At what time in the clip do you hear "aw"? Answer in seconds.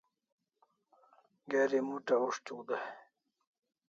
2.57-2.69